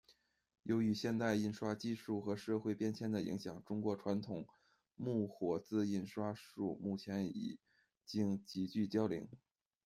[0.63, 4.47] 由于现代印刷技术和社会变迁的影响，中国传统
[4.95, 7.59] 木活字印刷术目前已
[8.03, 9.29] 经急剧凋零。